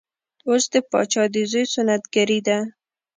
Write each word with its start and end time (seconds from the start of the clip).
اوس 0.49 0.63
د 0.73 0.75
پاچا 0.91 1.23
د 1.33 1.35
زوی 1.51 1.65
سنت 1.73 2.03
ګري 2.15 2.39
ده. 2.47 2.59